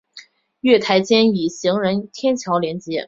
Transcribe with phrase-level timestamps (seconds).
[0.61, 2.99] 月台间以行人天桥连接。